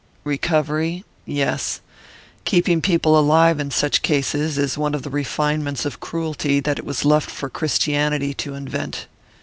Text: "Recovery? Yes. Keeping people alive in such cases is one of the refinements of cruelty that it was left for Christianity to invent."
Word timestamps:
"Recovery? 0.23 1.05
Yes. 1.27 1.79
Keeping 2.43 2.81
people 2.81 3.19
alive 3.19 3.59
in 3.59 3.69
such 3.69 4.01
cases 4.01 4.57
is 4.57 4.75
one 4.75 4.95
of 4.95 5.03
the 5.03 5.11
refinements 5.11 5.85
of 5.85 5.99
cruelty 5.99 6.59
that 6.59 6.79
it 6.79 6.85
was 6.85 7.05
left 7.05 7.29
for 7.29 7.51
Christianity 7.51 8.33
to 8.33 8.55
invent." 8.55 9.05